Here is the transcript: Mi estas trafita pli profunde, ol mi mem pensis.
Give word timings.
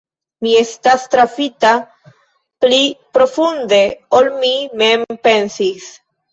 Mi 0.45 0.53
estas 0.61 1.03
trafita 1.15 1.73
pli 2.65 2.81
profunde, 3.19 3.81
ol 4.23 4.33
mi 4.43 4.53
mem 4.83 5.09
pensis. 5.31 5.91